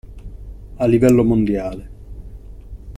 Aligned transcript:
A 0.77 0.87
livello 0.87 1.21
mondiale. 1.23 1.89